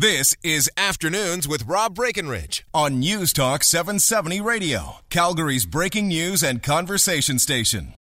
This 0.00 0.32
is 0.44 0.70
Afternoons 0.76 1.48
with 1.48 1.66
Rob 1.66 1.96
Breckenridge 1.96 2.64
on 2.72 3.00
News 3.00 3.32
Talk 3.32 3.64
770 3.64 4.40
Radio, 4.40 4.98
Calgary's 5.10 5.66
breaking 5.66 6.06
news 6.06 6.44
and 6.44 6.62
conversation 6.62 7.40
station. 7.40 7.94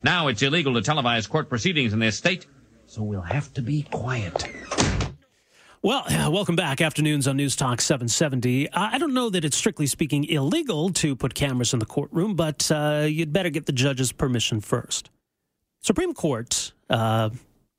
Now 0.00 0.28
it's 0.28 0.40
illegal 0.40 0.74
to 0.74 0.80
televise 0.80 1.28
court 1.28 1.48
proceedings 1.48 1.92
in 1.92 1.98
this 1.98 2.16
state, 2.16 2.46
so 2.86 3.02
we'll 3.02 3.20
have 3.20 3.52
to 3.54 3.62
be 3.62 3.82
quiet. 3.90 4.48
Well, 5.82 6.04
welcome 6.30 6.54
back. 6.54 6.80
Afternoons 6.80 7.26
on 7.26 7.36
News 7.36 7.56
Talk 7.56 7.80
770. 7.80 8.68
Uh, 8.68 8.90
I 8.92 8.98
don't 8.98 9.14
know 9.14 9.28
that 9.28 9.44
it's 9.44 9.56
strictly 9.56 9.88
speaking 9.88 10.22
illegal 10.22 10.90
to 10.90 11.16
put 11.16 11.34
cameras 11.34 11.72
in 11.72 11.80
the 11.80 11.84
courtroom, 11.84 12.36
but 12.36 12.70
uh, 12.70 13.06
you'd 13.08 13.32
better 13.32 13.50
get 13.50 13.66
the 13.66 13.72
judge's 13.72 14.12
permission 14.12 14.60
first. 14.60 15.10
Supreme 15.80 16.14
Court 16.14 16.74
uh, 16.88 17.30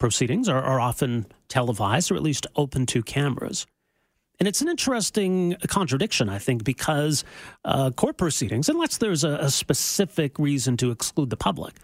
proceedings 0.04 0.50
are, 0.50 0.62
are 0.62 0.82
often 0.82 1.26
televised 1.48 2.12
or 2.12 2.16
at 2.16 2.22
least 2.22 2.46
open 2.58 2.86
to 2.86 3.02
cameras. 3.02 3.66
And 4.38 4.50
it's 4.50 4.60
an 4.60 4.68
interesting 4.68 5.56
contradiction, 5.68 6.28
I 6.28 6.40
think, 6.40 6.66
because 6.66 7.24
uh, 7.64 7.90
court 7.92 8.18
proceedings, 8.18 8.68
unless 8.68 8.98
there's 8.98 9.24
a, 9.24 9.36
a, 9.36 9.50
specific 9.50 10.38
reason 10.38 10.76
to 10.76 10.92
exclude 10.92 11.30
the 11.30 11.38
public, 11.38 11.76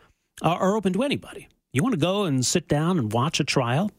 are, 0.41 0.59
are 0.59 0.75
open 0.75 0.91
to 0.91 1.03
anybody. 1.03 1.47
You 1.71 1.81
want 1.81 1.93
to 1.93 1.99
go 1.99 2.25
and 2.25 2.45
sit 2.45 2.67
down 2.67 2.99
and 2.99 3.13
watch 3.13 3.39
a 3.39 3.45
trial, 3.45 3.89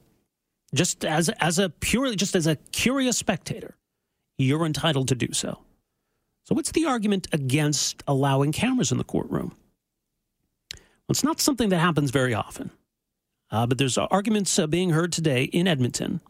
just 0.75 1.07
as 1.07 1.31
as 1.41 1.59
a 1.59 1.71
purely 1.71 2.15
just 2.15 2.37
as 2.37 2.47
a 2.47 2.57
curious 2.73 3.17
spectator, 3.17 3.75
you're 4.37 4.67
entitled 4.67 5.09
to 5.09 5.15
do 5.15 5.33
so. 5.33 5.61
So, 6.45 6.55
what's 6.55 6.73
the 6.73 6.85
argument 6.85 7.27
against 7.33 8.03
allowing 8.07 8.53
cameras 8.53 8.93
in 8.93 8.99
the 8.99 9.05
courtroom? 9.05 9.57
Well, 10.75 11.09
it's 11.09 11.25
not 11.25 11.41
something 11.41 11.71
that 11.71 11.79
happens 11.79 12.11
very 12.11 12.35
often. 12.35 12.71
Uh, 13.51 13.67
but 13.67 13.79
there's 13.79 13.99
arguments 13.99 14.59
uh, 14.59 14.67
being 14.67 14.91
heard 14.91 15.13
today 15.13 15.45
in 15.45 15.67
Edmonton 15.67 16.21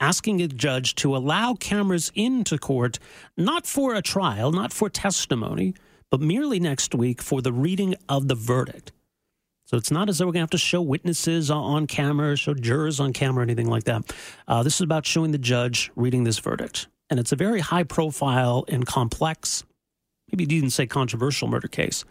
asking 0.00 0.42
a 0.42 0.48
judge 0.48 0.94
to 0.96 1.16
allow 1.16 1.54
cameras 1.54 2.10
into 2.14 2.58
court, 2.58 2.98
not 3.36 3.66
for 3.66 3.94
a 3.94 4.02
trial, 4.02 4.52
not 4.52 4.72
for 4.72 4.90
testimony, 4.90 5.74
but 6.10 6.20
merely 6.20 6.60
next 6.60 6.94
week 6.94 7.22
for 7.22 7.40
the 7.40 7.52
reading 7.52 7.94
of 8.08 8.28
the 8.28 8.34
verdict. 8.34 8.92
So 9.66 9.76
it's 9.76 9.90
not 9.90 10.08
as 10.08 10.18
though 10.18 10.26
we're 10.26 10.32
going 10.32 10.40
to 10.40 10.44
have 10.44 10.50
to 10.50 10.58
show 10.58 10.82
witnesses 10.82 11.50
on 11.50 11.86
camera, 11.86 12.36
show 12.36 12.54
jurors 12.54 13.00
on 13.00 13.12
camera, 13.12 13.42
anything 13.42 13.68
like 13.68 13.84
that. 13.84 14.14
Uh, 14.46 14.62
this 14.62 14.74
is 14.74 14.82
about 14.82 15.06
showing 15.06 15.32
the 15.32 15.38
judge 15.38 15.90
reading 15.96 16.24
this 16.24 16.38
verdict. 16.38 16.86
And 17.08 17.18
it's 17.18 17.32
a 17.32 17.36
very 17.36 17.60
high 17.60 17.84
profile 17.84 18.64
and 18.68 18.84
complex, 18.84 19.64
maybe 20.30 20.44
you 20.44 20.58
even 20.58 20.70
say 20.70 20.86
controversial 20.86 21.48
murder 21.48 21.68
case, 21.68 22.04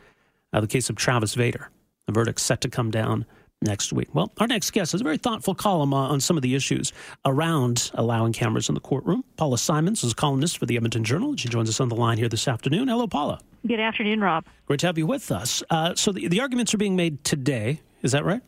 uh, 0.52 0.62
the 0.62 0.68
case 0.68 0.90
of 0.90 0.96
Travis 0.96 1.36
Vader. 1.36 1.70
The 2.08 2.12
verdict's 2.12 2.44
set 2.44 2.62
to 2.62 2.70
come 2.70 2.92
down 2.92 3.26
next 3.64 3.94
week. 3.94 4.14
Well, 4.14 4.32
our 4.40 4.48
next 4.48 4.72
guest 4.72 4.92
has 4.92 5.02
a 5.02 5.04
very 5.04 5.18
thoughtful 5.18 5.56
column 5.56 5.94
uh, 5.94 6.10
on 6.10 6.20
some 6.20 6.38
of 6.38 6.44
the 6.44 6.56
issues 6.56 6.94
around 7.26 7.92
allowing 7.96 8.34
cameras 8.34 8.70
in 8.70 8.76
the 8.76 8.82
courtroom. 8.82 9.24
Paula 9.38 9.58
Simons 9.58 10.04
is 10.04 10.12
a 10.12 10.16
columnist 10.16 10.58
for 10.58 10.66
the 10.66 10.76
Edmonton 10.76 11.04
Journal. 11.04 11.36
She 11.36 11.50
joins 11.50 11.70
us 11.70 11.80
on 11.80 11.90
the 11.90 11.96
line 11.96 12.18
here 12.18 12.30
this 12.30 12.48
afternoon. 12.48 12.88
Hello, 12.88 13.08
Paula. 13.08 13.40
Good 13.66 13.80
afternoon, 13.80 14.22
Rob. 14.22 14.46
Great 14.66 14.82
to 14.82 14.88
have 14.88 14.98
you 14.98 15.08
with 15.08 15.32
us. 15.32 15.64
Uh, 15.70 15.96
so 15.96 16.12
the, 16.12 16.28
the 16.28 16.42
arguments 16.42 16.74
are 16.74 16.78
being 16.78 16.96
made 16.96 17.24
today. 17.24 17.82
Is 18.02 18.12
that 18.12 18.26
right? 18.26 18.42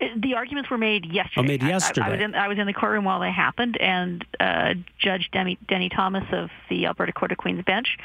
Uh, 0.00 0.06
the 0.16 0.34
arguments 0.34 0.70
were 0.70 0.78
made 0.78 1.06
yesterday. 1.06 1.40
Oh, 1.40 1.42
made 1.42 1.62
yesterday. 1.62 2.02
I, 2.02 2.06
I, 2.06 2.10
was, 2.12 2.20
in, 2.20 2.34
I 2.34 2.48
was 2.48 2.58
in 2.58 2.66
the 2.66 2.72
courtroom 2.72 3.04
while 3.04 3.20
they 3.20 3.32
happened, 3.32 3.76
and 3.80 4.24
uh, 4.38 4.74
Judge 4.98 5.28
Demi, 5.32 5.58
Denny 5.68 5.88
Thomas 5.88 6.24
of 6.32 6.50
the 6.68 6.86
Alberta 6.86 7.12
Court 7.12 7.32
of 7.32 7.38
Queen's 7.38 7.64
Bench 7.64 7.98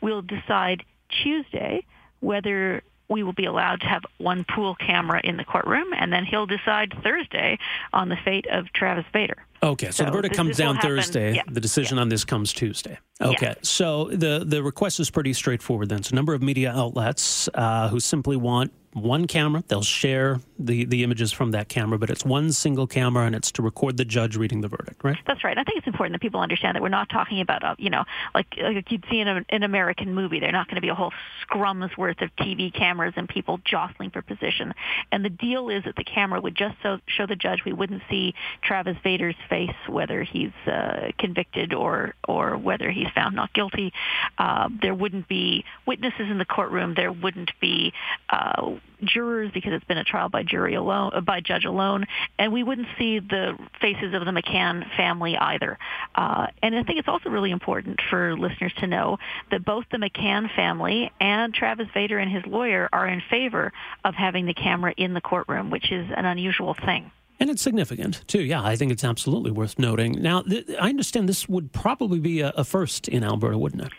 will 0.00 0.22
decide 0.22 0.84
Tuesday 1.08 1.84
whether 2.20 2.82
we 3.12 3.22
will 3.22 3.32
be 3.32 3.44
allowed 3.44 3.80
to 3.82 3.86
have 3.86 4.02
one 4.18 4.44
pool 4.44 4.74
camera 4.74 5.20
in 5.22 5.36
the 5.36 5.44
courtroom, 5.44 5.88
and 5.96 6.12
then 6.12 6.24
he'll 6.24 6.46
decide 6.46 6.92
Thursday 7.02 7.58
on 7.92 8.08
the 8.08 8.16
fate 8.24 8.46
of 8.50 8.72
Travis 8.72 9.04
Vader. 9.12 9.36
Okay, 9.62 9.86
so, 9.86 9.92
so 9.92 10.04
the 10.06 10.10
verdict 10.10 10.34
comes 10.34 10.56
down 10.56 10.78
Thursday. 10.78 11.34
Yeah. 11.34 11.42
The 11.48 11.60
decision 11.60 11.96
yeah. 11.96 12.02
on 12.02 12.08
this 12.08 12.24
comes 12.24 12.52
Tuesday. 12.52 12.98
Okay, 13.20 13.46
yeah. 13.46 13.54
so 13.62 14.08
the 14.08 14.42
the 14.44 14.62
request 14.62 14.98
is 14.98 15.10
pretty 15.10 15.32
straightforward. 15.32 15.88
Then, 15.88 16.02
so 16.02 16.12
a 16.12 16.16
number 16.16 16.34
of 16.34 16.42
media 16.42 16.72
outlets 16.72 17.48
uh, 17.54 17.88
who 17.88 18.00
simply 18.00 18.36
want 18.36 18.72
one 18.94 19.26
camera. 19.26 19.62
They'll 19.68 19.82
share 19.82 20.40
the, 20.66 20.84
the 20.84 21.02
images 21.02 21.32
from 21.32 21.50
that 21.52 21.68
camera, 21.68 21.98
but 21.98 22.10
it's 22.10 22.24
one 22.24 22.52
single 22.52 22.86
camera 22.86 23.26
and 23.26 23.34
it's 23.34 23.50
to 23.52 23.62
record 23.62 23.96
the 23.96 24.04
judge 24.04 24.36
reading 24.36 24.60
the 24.60 24.68
verdict, 24.68 25.02
right? 25.04 25.18
That's 25.26 25.44
right. 25.44 25.56
I 25.56 25.64
think 25.64 25.78
it's 25.78 25.86
important 25.86 26.14
that 26.14 26.20
people 26.20 26.40
understand 26.40 26.76
that 26.76 26.82
we're 26.82 26.88
not 26.88 27.08
talking 27.08 27.40
about, 27.40 27.62
uh, 27.62 27.74
you 27.78 27.90
know, 27.90 28.04
like, 28.34 28.46
like 28.60 28.90
you'd 28.90 29.04
see 29.10 29.20
in 29.20 29.28
a, 29.28 29.44
an 29.50 29.62
American 29.62 30.14
movie. 30.14 30.40
They're 30.40 30.52
not 30.52 30.68
going 30.68 30.76
to 30.76 30.80
be 30.80 30.88
a 30.88 30.94
whole 30.94 31.12
scrum's 31.42 31.96
worth 31.96 32.20
of 32.22 32.34
TV 32.36 32.72
cameras 32.72 33.14
and 33.16 33.28
people 33.28 33.60
jostling 33.64 34.10
for 34.10 34.22
position. 34.22 34.74
And 35.10 35.24
the 35.24 35.30
deal 35.30 35.68
is 35.68 35.84
that 35.84 35.96
the 35.96 36.04
camera 36.04 36.40
would 36.40 36.54
just 36.54 36.76
so, 36.82 36.98
show 37.06 37.26
the 37.26 37.36
judge 37.36 37.64
we 37.64 37.72
wouldn't 37.72 38.02
see 38.10 38.34
Travis 38.62 38.96
Vader's 39.02 39.36
face, 39.48 39.70
whether 39.88 40.22
he's 40.22 40.52
uh, 40.66 41.10
convicted 41.18 41.72
or, 41.72 42.14
or 42.26 42.56
whether 42.56 42.90
he's 42.90 43.08
found 43.14 43.36
not 43.36 43.52
guilty. 43.52 43.92
Uh, 44.38 44.68
there 44.80 44.94
wouldn't 44.94 45.28
be 45.28 45.64
witnesses 45.86 46.30
in 46.30 46.38
the 46.38 46.44
courtroom. 46.44 46.94
There 46.94 47.12
wouldn't 47.12 47.52
be 47.60 47.92
uh, 48.30 48.72
jurors 49.04 49.50
because 49.52 49.72
it's 49.72 49.84
been 49.84 49.98
a 49.98 50.04
trial 50.04 50.28
by 50.28 50.42
jury 50.42 50.74
alone, 50.74 51.12
uh, 51.14 51.20
by 51.20 51.40
judge 51.40 51.64
alone, 51.64 52.06
and 52.38 52.52
we 52.52 52.62
wouldn't 52.62 52.88
see 52.98 53.18
the 53.18 53.58
faces 53.80 54.14
of 54.14 54.24
the 54.24 54.30
McCann 54.30 54.84
family 54.96 55.36
either. 55.36 55.78
Uh, 56.14 56.46
and 56.62 56.76
I 56.76 56.82
think 56.82 56.98
it's 56.98 57.08
also 57.08 57.30
really 57.30 57.50
important 57.50 58.00
for 58.10 58.36
listeners 58.36 58.72
to 58.78 58.86
know 58.86 59.18
that 59.50 59.64
both 59.64 59.84
the 59.90 59.98
McCann 59.98 60.54
family 60.54 61.10
and 61.20 61.52
Travis 61.54 61.88
Vader 61.94 62.18
and 62.18 62.30
his 62.30 62.44
lawyer 62.46 62.88
are 62.92 63.08
in 63.08 63.22
favor 63.30 63.72
of 64.04 64.14
having 64.14 64.46
the 64.46 64.54
camera 64.54 64.94
in 64.96 65.14
the 65.14 65.20
courtroom, 65.20 65.70
which 65.70 65.90
is 65.90 66.08
an 66.16 66.24
unusual 66.24 66.74
thing. 66.74 67.10
And 67.40 67.50
it's 67.50 67.62
significant, 67.62 68.22
too. 68.28 68.40
Yeah, 68.40 68.62
I 68.62 68.76
think 68.76 68.92
it's 68.92 69.02
absolutely 69.02 69.50
worth 69.50 69.76
noting. 69.76 70.22
Now, 70.22 70.42
th- 70.42 70.64
I 70.80 70.90
understand 70.90 71.28
this 71.28 71.48
would 71.48 71.72
probably 71.72 72.20
be 72.20 72.40
a, 72.40 72.50
a 72.50 72.62
first 72.62 73.08
in 73.08 73.24
Alberta, 73.24 73.58
wouldn't 73.58 73.82
it? 73.82 73.92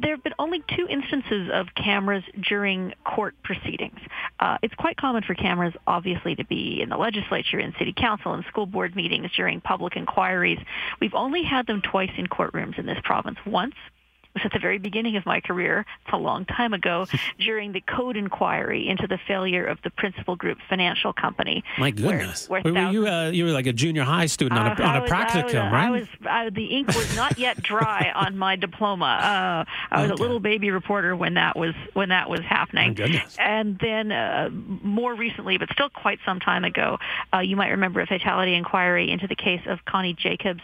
There 0.00 0.14
have 0.14 0.24
been 0.24 0.34
only 0.38 0.62
two 0.76 0.86
instances 0.88 1.50
of 1.52 1.66
cameras 1.74 2.24
during 2.48 2.92
court 3.04 3.34
proceedings. 3.42 3.98
Uh, 4.40 4.58
it's 4.62 4.74
quite 4.74 4.96
common 4.96 5.22
for 5.22 5.34
cameras, 5.34 5.74
obviously, 5.86 6.34
to 6.34 6.44
be 6.44 6.80
in 6.82 6.88
the 6.88 6.96
legislature, 6.96 7.58
in 7.58 7.72
city 7.78 7.94
council, 7.96 8.32
and 8.32 8.44
school 8.46 8.66
board 8.66 8.96
meetings 8.96 9.30
during 9.36 9.60
public 9.60 9.96
inquiries. 9.96 10.58
We've 11.00 11.14
only 11.14 11.42
had 11.44 11.66
them 11.66 11.82
twice 11.82 12.10
in 12.16 12.26
courtrooms 12.26 12.78
in 12.78 12.86
this 12.86 12.98
province. 13.04 13.38
Once 13.46 13.74
was 14.34 14.42
at 14.44 14.52
the 14.52 14.58
very 14.58 14.78
beginning 14.78 15.16
of 15.16 15.24
my 15.24 15.40
career, 15.40 15.86
it's 16.04 16.12
a 16.12 16.16
long 16.16 16.44
time 16.44 16.74
ago, 16.74 17.06
during 17.38 17.72
the 17.72 17.80
code 17.80 18.16
inquiry 18.16 18.88
into 18.88 19.06
the 19.06 19.18
failure 19.26 19.64
of 19.64 19.78
the 19.82 19.90
Principal 19.90 20.36
Group 20.36 20.58
Financial 20.68 21.12
Company. 21.12 21.62
My 21.78 21.90
goodness. 21.90 22.48
Where, 22.48 22.60
where 22.62 22.72
were 22.72 22.90
you, 22.90 23.06
uh, 23.06 23.30
you 23.30 23.44
were 23.44 23.52
like 23.52 23.66
a 23.66 23.72
junior 23.72 24.02
high 24.02 24.26
student 24.26 24.58
on 24.58 24.66
a, 24.66 24.70
uh, 24.70 24.88
on 24.88 24.96
a 24.96 25.00
was, 25.02 25.10
practicum, 25.10 25.44
was, 25.44 25.54
right? 25.54 25.86
I 25.86 25.90
was, 25.90 26.08
I, 26.26 26.50
the 26.50 26.64
ink 26.66 26.88
was 26.88 27.16
not 27.16 27.38
yet 27.38 27.62
dry 27.62 28.12
on 28.14 28.36
my 28.36 28.56
diploma. 28.56 29.04
Uh, 29.04 29.70
I 29.90 30.02
was 30.02 30.10
okay. 30.10 30.20
a 30.20 30.22
little 30.22 30.40
baby 30.40 30.70
reporter 30.70 31.14
when 31.16 31.34
that 31.34 31.56
was 31.56 31.74
when 31.92 32.08
that 32.08 32.28
was 32.28 32.40
happening. 32.40 32.88
My 32.88 32.94
goodness. 32.94 33.36
And 33.38 33.78
then 33.78 34.10
uh, 34.10 34.50
more 34.50 35.14
recently, 35.14 35.58
but 35.58 35.68
still 35.72 35.90
quite 35.90 36.18
some 36.24 36.40
time 36.40 36.64
ago, 36.64 36.98
uh, 37.32 37.38
you 37.38 37.56
might 37.56 37.70
remember 37.70 38.00
a 38.00 38.06
fatality 38.06 38.54
inquiry 38.54 39.10
into 39.10 39.26
the 39.26 39.36
case 39.36 39.62
of 39.66 39.84
Connie 39.84 40.14
Jacobs. 40.14 40.60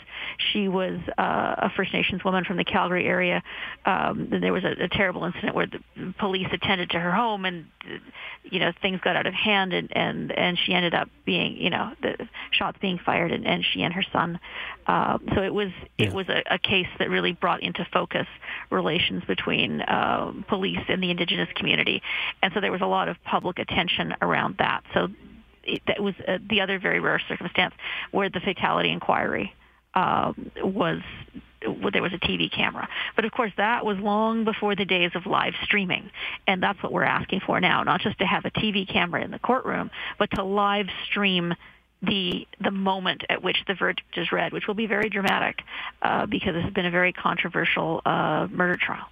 She 0.53 0.69
was 0.69 0.99
uh, 1.19 1.55
a 1.59 1.71
First 1.77 1.93
Nations 1.93 2.25
woman 2.25 2.45
from 2.45 2.57
the 2.57 2.65
Calgary 2.65 3.07
area 3.07 3.43
um, 3.85 4.29
there 4.31 4.53
was 4.53 4.65
a, 4.65 4.85
a 4.85 4.89
terrible 4.89 5.25
incident 5.25 5.55
where 5.55 5.67
the 5.67 6.15
police 6.19 6.49
attended 6.53 6.91
to 6.91 7.01
her 7.01 7.13
home 7.13 7.45
and 7.45 7.67
you 8.45 8.59
know 8.59 8.73
things 8.83 9.01
got 9.01 9.17
out 9.17 9.27
of 9.27 9.35
hand 9.35 9.73
and 9.73 9.89
and 9.97 10.33
and 10.33 10.59
she 10.59 10.73
ended 10.73 10.95
up 10.95 11.09
being 11.25 11.57
you 11.57 11.71
know 11.71 11.93
the 12.03 12.29
shots 12.51 12.79
being 12.81 12.99
fired 12.99 13.33
and, 13.33 13.47
and 13.47 13.65
she 13.65 13.83
and 13.83 13.95
her 13.95 14.05
son. 14.13 14.39
Uh, 14.87 15.19
so 15.35 15.43
it 15.43 15.55
was 15.55 15.71
yeah. 15.99 16.07
it 16.07 16.13
was 16.13 16.29
a, 16.29 16.43
a 16.51 16.59
case 16.59 16.89
that 16.99 17.09
really 17.09 17.33
brought 17.33 17.63
into 17.63 17.87
focus 17.93 18.27
relations 18.71 19.23
between 19.27 19.81
uh, 19.83 20.33
police 20.49 20.81
and 20.89 21.03
the 21.03 21.11
indigenous 21.11 21.49
community. 21.55 22.03
And 22.43 22.53
so 22.55 22.61
there 22.61 22.73
was 22.73 22.81
a 22.81 22.87
lot 22.87 23.09
of 23.09 23.23
public 23.25 23.59
attention 23.59 24.15
around 24.21 24.57
that. 24.59 24.83
So 24.95 25.09
it, 25.65 25.83
that 25.87 26.03
was 26.03 26.15
uh, 26.27 26.39
the 26.49 26.61
other 26.61 26.79
very 26.79 27.01
rare 27.01 27.21
circumstance 27.29 27.75
where 28.11 28.29
the 28.29 28.41
fatality 28.41 28.91
inquiry 28.91 29.55
uh, 29.95 30.33
was 30.63 31.01
there 31.61 32.03
was 32.03 32.13
a 32.13 32.19
TV 32.19 32.51
camera. 32.51 32.89
But 33.17 33.25
of 33.25 33.33
course, 33.33 33.53
that 33.57 33.85
was 33.85 33.99
long 33.99 34.45
before 34.45 34.75
the 34.75 34.85
days 34.85 35.11
of 35.15 35.27
live 35.27 35.55
streaming, 35.63 36.11
and 36.47 36.63
that's 36.63 36.83
what 36.83 36.93
we're 36.93 37.05
asking 37.05 37.41
for 37.41 37.61
now. 37.61 37.83
Not 37.83 38.01
just 38.01 38.19
to 38.19 38.27
have 38.27 38.45
a 38.45 38.51
TV 38.51 38.89
camera 38.89 39.23
in 39.23 39.31
the 39.31 39.39
courtroom, 39.39 39.91
but 40.19 40.31
to 40.33 40.43
live 40.43 40.87
stream 41.07 41.55
the 42.03 42.47
the 42.61 42.71
moment 42.71 43.25
at 43.29 43.43
which 43.43 43.59
the 43.67 43.75
verdict 43.75 44.17
is 44.17 44.33
read, 44.33 44.53
which 44.53 44.67
will 44.67 44.75
be 44.75 44.87
very 44.87 45.09
dramatic 45.11 45.63
uh, 46.03 46.27
because 46.27 46.55
this 46.55 46.65
has 46.65 46.73
been 46.73 46.87
a 46.87 46.91
very 46.91 47.13
controversial 47.13 48.01
uh, 48.07 48.47
murder 48.51 48.77
trial. 48.77 49.07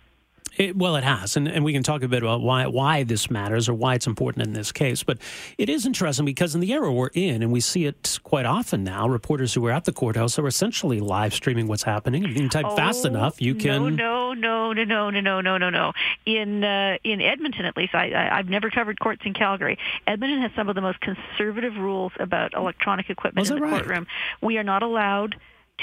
It, 0.59 0.77
well, 0.77 0.97
it 0.97 1.05
has, 1.05 1.37
and, 1.37 1.47
and 1.47 1.65
we 1.65 1.73
can 1.73 1.85
talk 1.85 2.03
a 2.03 2.09
bit 2.09 2.23
about 2.23 2.41
why 2.41 2.67
why 2.67 3.05
this 3.05 3.31
matters 3.31 3.69
or 3.69 3.75
why 3.75 3.95
it's 3.95 4.09
important 4.09 4.45
in 4.45 4.55
this 4.55 4.73
case. 4.73 5.05
But 5.05 5.19
it 5.57 5.69
is 5.69 5.87
interesting 5.87 6.25
because 6.25 6.57
in 6.57 6.61
the 6.61 6.73
era 6.73 6.93
we're 6.93 7.11
in, 7.15 7.43
and 7.45 7.53
we 7.53 7.61
see 7.61 7.87
it 7.87 8.19
quite 8.25 8.45
often 8.45 8.83
now, 8.83 9.09
reporters 9.09 9.55
who 9.55 9.65
are 9.67 9.71
at 9.71 9.85
the 9.85 9.93
courthouse 9.93 10.37
are 10.37 10.49
essentially 10.49 10.99
live 10.99 11.33
streaming 11.33 11.69
what's 11.69 11.85
happening. 11.85 12.25
If 12.25 12.31
you 12.31 12.41
can 12.41 12.49
type 12.49 12.67
oh, 12.67 12.75
fast 12.75 13.05
enough, 13.05 13.41
you 13.41 13.55
can. 13.55 13.95
No, 13.95 14.33
no, 14.35 14.73
no, 14.73 14.85
no, 14.85 15.11
no, 15.11 15.21
no, 15.21 15.41
no, 15.41 15.59
no, 15.59 15.71
no. 15.71 15.93
In 16.27 16.65
uh, 16.65 16.99
in 17.05 17.21
Edmonton, 17.21 17.65
at 17.65 17.77
least, 17.77 17.95
I, 17.95 18.11
I 18.11 18.39
I've 18.39 18.49
never 18.49 18.69
covered 18.69 18.99
courts 18.99 19.23
in 19.25 19.35
Calgary. 19.35 19.79
Edmonton 20.09 20.43
has 20.43 20.51
some 20.57 20.69
of 20.69 20.75
the 20.75 20.81
most 20.81 21.01
conservative 21.01 21.77
rules 21.77 22.13
about 22.19 22.55
electronic 22.55 23.11
equipment 23.11 23.49
oh, 23.49 23.55
in 23.55 23.61
the 23.61 23.65
right? 23.65 23.79
courtroom. 23.79 24.09
We 24.41 24.59
are 24.59 24.65
not 24.65 24.83
allowed 24.83 25.37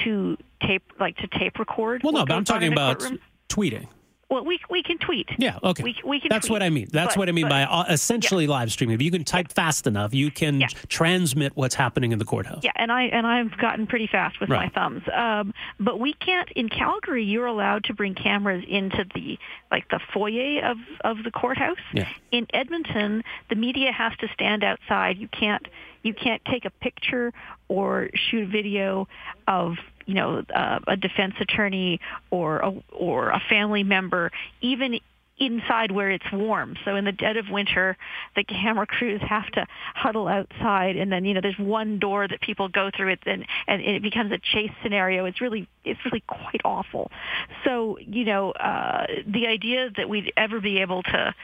to 0.03 0.37
tape 0.61 0.83
like 0.99 1.15
to 1.17 1.27
tape 1.27 1.59
record. 1.59 2.03
Well, 2.03 2.11
no, 2.11 2.25
but 2.25 2.35
I'm 2.35 2.43
talking 2.43 2.73
about 2.73 2.99
tweeting. 3.47 3.87
Well, 4.29 4.43
we 4.43 4.59
we 4.71 4.81
can 4.81 4.97
tweet. 4.97 5.29
Yeah, 5.37 5.59
okay. 5.63 5.83
We, 5.83 5.95
we 6.03 6.19
can. 6.19 6.29
That's 6.29 6.47
tweet. 6.47 6.53
what 6.55 6.63
I 6.63 6.69
mean. 6.71 6.87
That's 6.91 7.13
But- 7.13 7.19
what 7.19 7.29
I 7.29 7.31
mean 7.31 7.45
but- 7.45 7.49
by 7.51 7.63
uh, 7.63 7.85
essentially 7.89 8.47
live 8.47 8.71
streaming. 8.71 8.95
If 8.95 9.01
you 9.03 9.11
can 9.11 9.23
type 9.23 9.53
fast 9.53 9.85
enough, 9.85 10.15
you 10.15 10.31
can 10.31 10.61
Yeah. 10.61 10.67
transmit 10.87 11.51
what's 11.55 11.75
happening 11.75 12.11
in 12.11 12.17
the 12.17 12.25
courthouse. 12.25 12.61
Yeah, 12.63 12.71
and 12.75 12.91
I 12.91 13.03
and 13.03 13.27
I've 13.27 13.55
gotten 13.57 13.85
pretty 13.85 14.07
fast 14.07 14.39
with 14.39 14.49
Right. 14.49 14.73
my 14.73 14.81
thumbs. 14.81 15.03
Um, 15.13 15.53
but 15.79 15.99
we 15.99 16.13
can't 16.13 16.49
in 16.55 16.69
Calgary. 16.69 17.23
You're 17.23 17.45
allowed 17.45 17.83
to 17.85 17.93
bring 17.93 18.15
cameras 18.15 18.63
into 18.67 19.05
the 19.13 19.37
like 19.71 19.87
the 19.89 19.99
foyer 20.11 20.63
of 20.65 20.77
of 21.03 21.23
the 21.23 21.29
courthouse. 21.31 21.77
Yeah. 21.93 22.07
In 22.31 22.47
Edmonton, 22.51 23.23
the 23.49 23.55
media 23.55 23.91
has 23.91 24.13
to 24.17 24.27
stand 24.33 24.63
outside. 24.63 25.19
You 25.19 25.27
can't 25.27 25.67
you 26.01 26.13
can't 26.15 26.43
take 26.45 26.65
a 26.65 26.69
picture 26.71 27.31
or 27.67 28.09
shoot 28.15 28.47
video 28.49 29.07
of 29.47 29.75
you 30.05 30.13
know 30.13 30.43
uh, 30.53 30.79
a 30.87 30.97
defense 30.97 31.35
attorney 31.39 31.99
or 32.31 32.59
a, 32.59 32.73
or 32.91 33.29
a 33.29 33.41
family 33.49 33.83
member 33.83 34.31
even 34.61 34.99
inside 35.37 35.91
where 35.91 36.09
it's 36.11 36.25
warm. 36.31 36.75
So 36.85 36.95
in 36.95 37.05
the 37.05 37.11
dead 37.11 37.37
of 37.37 37.49
winter, 37.49 37.97
the 38.35 38.43
camera 38.43 38.87
crews 38.87 39.21
have 39.21 39.47
to 39.51 39.67
huddle 39.93 40.27
outside, 40.27 40.95
and 40.95 41.11
then 41.11 41.25
you 41.25 41.33
know 41.33 41.41
there's 41.41 41.59
one 41.59 41.99
door 41.99 42.27
that 42.27 42.41
people 42.41 42.69
go 42.69 42.89
through 42.95 43.09
it, 43.09 43.19
and 43.25 43.45
and 43.67 43.81
it 43.81 44.01
becomes 44.01 44.31
a 44.31 44.37
chase 44.37 44.71
scenario. 44.81 45.25
It's 45.25 45.41
really 45.41 45.67
it's 45.83 45.99
really 46.05 46.23
quite 46.27 46.61
awful. 46.63 47.11
So 47.63 47.97
you 47.99 48.25
know 48.25 48.51
uh, 48.51 49.07
the 49.27 49.47
idea 49.47 49.89
that 49.97 50.07
we'd 50.09 50.31
ever 50.37 50.61
be 50.61 50.79
able 50.79 51.03
to 51.03 51.35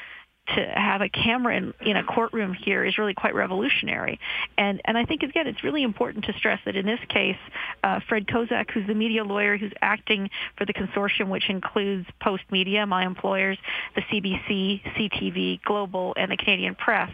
to 0.47 0.73
have 0.75 1.01
a 1.01 1.09
camera 1.09 1.55
in, 1.55 1.73
in 1.81 1.97
a 1.97 2.03
courtroom 2.03 2.53
here 2.53 2.83
is 2.83 2.97
really 2.97 3.13
quite 3.13 3.35
revolutionary. 3.35 4.19
And 4.57 4.81
and 4.85 4.97
I 4.97 5.05
think 5.05 5.23
again 5.23 5.47
it's 5.47 5.63
really 5.63 5.83
important 5.83 6.25
to 6.25 6.33
stress 6.33 6.59
that 6.65 6.75
in 6.75 6.85
this 6.85 6.99
case, 7.09 7.37
uh, 7.83 7.99
Fred 8.09 8.27
Kozak, 8.27 8.71
who's 8.71 8.87
the 8.87 8.95
media 8.95 9.23
lawyer 9.23 9.57
who's 9.57 9.71
acting 9.81 10.29
for 10.57 10.65
the 10.65 10.73
consortium, 10.73 11.29
which 11.29 11.49
includes 11.49 12.07
Postmedia, 12.21 12.87
my 12.87 13.05
employers, 13.05 13.57
the 13.95 14.01
CBC, 14.01 14.81
CTV, 14.95 15.61
Global, 15.63 16.13
and 16.17 16.31
the 16.31 16.37
Canadian 16.37 16.75
Press, 16.75 17.11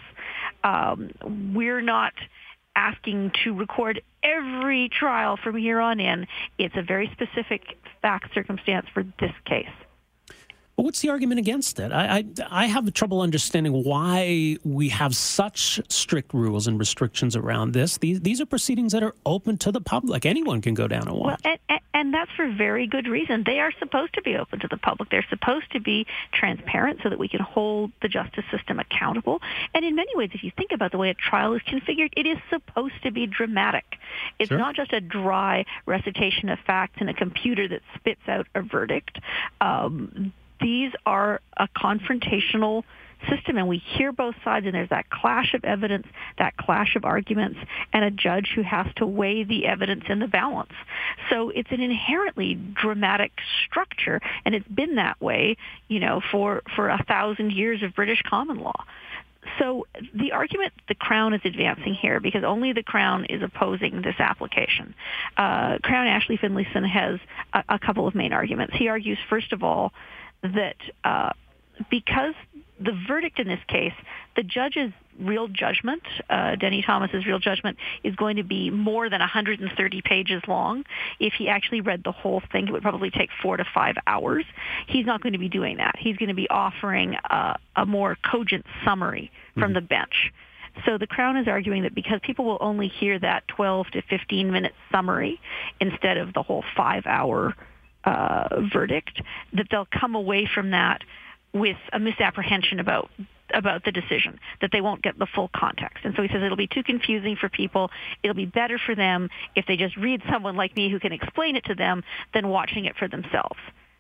um, 0.64 1.12
we're 1.54 1.82
not 1.82 2.14
asking 2.76 3.32
to 3.44 3.54
record 3.54 4.02
every 4.24 4.90
trial 4.90 5.38
from 5.44 5.58
here 5.58 5.80
on 5.80 6.00
in. 6.00 6.28
It's 6.58 6.76
a 6.78 6.84
very 6.84 7.12
specific 7.12 7.62
fact 8.02 8.34
circumstance 8.34 8.86
for 8.94 9.04
this 9.20 9.34
case. 9.46 9.66
But 10.78 10.84
what's 10.84 11.02
the 11.02 11.10
argument 11.10 11.40
against 11.40 11.80
it? 11.80 11.92
I, 11.92 12.18
I 12.18 12.26
I 12.52 12.66
have 12.68 12.94
trouble 12.94 13.22
understanding 13.22 13.84
why 13.84 14.58
we 14.64 14.90
have 14.90 15.16
such 15.16 15.82
strict 15.90 16.36
rules 16.36 16.68
and 16.68 16.78
restrictions 16.78 17.36
around 17.36 17.72
this. 17.74 17.98
These 17.98 18.22
these 18.22 18.40
are 18.40 18.46
proceedings 18.46 18.92
that 18.94 19.02
are 19.02 19.16
open 19.26 19.58
to 19.58 19.72
the 19.72 19.82
public. 19.82 20.24
Anyone 20.24 20.62
can 20.62 20.76
go 20.76 20.88
down 20.88 21.08
and 21.08 21.14
Well, 21.14 21.24
watch. 21.32 21.42
and, 21.44 21.58
and, 21.68 21.80
and 21.96 22.14
that's 22.14 22.30
for 22.34 22.48
very 22.48 22.86
good 22.86 23.08
reason. 23.08 23.44
They 23.44 23.60
are 23.60 23.72
supposed 23.80 24.14
to 24.14 24.22
be 24.22 24.36
open 24.38 24.60
to 24.60 24.68
the 24.68 24.78
public. 24.78 25.10
They're 25.10 25.26
supposed 25.32 25.72
to 25.72 25.80
be 25.80 26.06
transparent 26.32 27.00
so 27.02 27.10
that 27.10 27.18
we 27.18 27.28
can 27.28 27.40
hold 27.40 27.92
the 28.04 28.08
justice 28.08 28.46
system 28.52 28.78
accountable. 28.80 29.42
And 29.74 29.84
in 29.84 29.96
many 29.96 30.16
ways, 30.16 30.30
if 30.36 30.44
you 30.44 30.52
think 30.56 30.72
about 30.74 30.92
the 30.92 31.00
way 31.00 31.10
a 31.10 31.16
trial 31.16 31.54
is 31.56 31.64
configured, 31.64 32.14
it 32.16 32.28
is 32.28 32.38
supposed 32.52 33.02
to 33.02 33.10
be 33.10 33.26
dramatic. 33.26 33.98
It's 34.38 34.50
Sure. 34.50 34.60
not 34.60 34.76
just 34.76 34.94
a 34.94 35.02
dry 35.02 35.66
recitation 35.88 36.50
of 36.50 36.60
facts 36.60 36.98
and 37.00 37.10
a 37.10 37.16
computer 37.16 37.68
that 37.68 37.82
spits 37.96 38.22
out 38.28 38.46
a 38.54 38.62
verdict. 38.62 39.18
Um, 39.60 40.34
these 40.60 40.92
are 41.06 41.42
a 41.58 41.68
confrontational 41.76 42.84
system 43.30 43.58
and 43.58 43.68
we 43.68 43.78
hear 43.78 44.12
both 44.12 44.36
sides 44.44 44.66
and 44.66 44.76
there's 44.76 44.90
that 44.90 45.10
clash 45.10 45.54
of 45.54 45.64
evidence, 45.66 46.06
that 46.38 46.56
clash 46.58 46.96
of 46.96 47.04
arguments, 47.04 47.60
and 47.94 48.06
a 48.06 48.12
judge 48.12 48.52
who 48.56 48.62
has 48.62 48.86
to 48.96 49.06
weigh 49.06 49.44
the 49.44 49.66
evidence 49.66 50.04
in 50.08 50.20
the 50.20 50.28
balance. 50.28 50.74
So 51.30 51.50
it's 51.50 51.72
an 51.72 51.82
inherently 51.82 52.56
dramatic 52.56 53.32
structure 53.66 54.22
and 54.46 54.54
it's 54.54 54.68
been 54.68 54.96
that 54.96 55.20
way, 55.22 55.58
you 55.88 56.00
know, 56.00 56.22
for, 56.32 56.62
for 56.76 56.90
a 56.90 57.04
thousand 57.08 57.54
years 57.54 57.82
of 57.84 57.96
British 57.96 58.22
common 58.22 58.60
law. 58.60 58.86
So 59.60 59.88
the 60.14 60.34
argument 60.34 60.74
the 60.88 60.96
Crown 60.96 61.34
is 61.34 61.42
advancing 61.46 61.94
here, 61.94 62.20
because 62.20 62.44
only 62.44 62.74
the 62.74 62.84
Crown 62.84 63.26
is 63.26 63.42
opposing 63.42 64.02
this 64.02 64.16
application. 64.20 64.94
Uh, 65.38 65.78
Crown 65.82 66.08
Ashley 66.08 66.38
Finlayson 66.38 66.86
has 66.86 67.20
a, 67.54 67.64
a 67.70 67.80
couple 67.80 68.08
of 68.08 68.14
main 68.14 68.34
arguments. 68.34 68.76
He 68.76 68.90
argues, 68.90 69.18
first 69.30 69.54
of 69.54 69.64
all, 69.64 69.94
that 70.44 70.78
uh, 71.04 71.32
because 71.90 72.34
the 72.80 72.92
verdict 73.08 73.40
in 73.40 73.48
this 73.48 73.60
case, 73.68 73.94
the 74.36 74.44
judge's 74.44 74.92
real 75.20 75.48
judgment, 75.48 76.04
uh, 76.30 76.56
Denny 76.56 76.84
Thomas's 76.86 77.26
real 77.26 77.40
judgment, 77.40 77.78
is 78.04 78.16
going 78.16 78.36
to 78.38 78.44
be 78.44 78.70
more 78.70 79.10
than 79.10 79.20
130 79.20 80.02
pages 80.02 80.44
long. 80.48 80.84
If 81.20 81.34
he 81.34 81.50
actually 81.50 81.82
read 81.82 82.04
the 82.04 82.12
whole 82.12 82.42
thing, 82.52 82.68
it 82.68 82.72
would 82.72 82.84
probably 82.84 83.10
take 83.10 83.30
four 83.42 83.58
to 83.58 83.66
five 83.74 83.96
hours. 84.06 84.46
He's 84.88 85.06
not 85.06 85.22
going 85.22 85.34
to 85.34 85.40
be 85.40 85.50
doing 85.50 85.78
that. 85.78 85.96
He's 85.98 86.18
going 86.18 86.30
to 86.30 86.36
be 86.36 86.50
offering 86.50 87.16
uh, 87.30 87.56
a 87.76 87.86
more 87.86 88.18
cogent 88.30 88.66
summary 88.86 89.32
from 89.56 89.74
the 89.74 89.82
bench. 89.82 90.32
So 90.86 91.00
the 91.00 91.08
Crown 91.08 91.38
is 91.38 91.48
arguing 91.48 91.84
that 91.84 91.96
because 91.96 92.20
people 92.22 92.46
will 92.46 92.60
only 92.62 92.88
hear 92.88 93.18
that 93.20 93.48
12 93.48 93.88
to 93.94 94.02
15 94.04 94.52
minute 94.52 94.74
summary 94.92 95.40
instead 95.80 96.18
of 96.18 96.34
the 96.34 96.44
whole 96.44 96.64
five 96.76 97.08
hour 97.08 97.56
uh, 98.08 98.62
verdict, 98.74 99.22
that 99.54 99.68
they'll 99.70 99.88
come 100.00 100.16
away 100.16 100.50
from 100.54 100.72
that 100.72 101.02
with 101.54 101.78
a 101.92 102.00
misapprehension 102.00 102.80
about 102.80 103.10
about 103.54 103.86
the 103.86 103.94
decision 103.94 104.38
that 104.60 104.72
they 104.74 104.82
won't 104.82 105.02
get 105.02 105.18
the 105.18 105.26
full 105.34 105.50
context. 105.56 106.04
And 106.04 106.14
so 106.18 106.22
he 106.22 106.28
says 106.28 106.44
it'll 106.44 106.58
be 106.58 106.68
too 106.68 106.84
confusing 106.84 107.38
for 107.40 107.48
people. 107.48 107.90
It'll 108.22 108.36
be 108.36 108.46
better 108.46 108.78
for 108.78 108.94
them 108.94 109.30
if 109.56 109.66
they 109.66 109.78
just 109.78 109.96
read 109.96 110.22
someone 110.30 110.58
like 110.58 110.76
me 110.76 110.92
who 110.92 111.00
can 111.00 111.14
explain 111.14 111.56
it 111.56 111.64
to 111.66 111.74
them 111.74 112.04
than 112.34 112.50
watching 112.50 112.84
it 112.84 112.98
for 112.98 113.08
themselves, 113.08 113.60